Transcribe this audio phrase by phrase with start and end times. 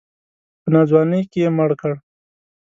[0.61, 1.93] په ناځواني کې یې مړ کړ.